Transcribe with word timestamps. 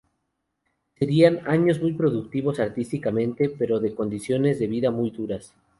Serán 0.97 1.47
años 1.47 1.79
muy 1.79 1.93
productivos 1.93 2.59
artísticamente 2.59 3.49
pero 3.49 3.79
de 3.79 3.93
condiciones 3.93 4.57
de 4.57 4.65
vida 4.65 4.89
muy 4.89 5.11
duras. 5.11 5.53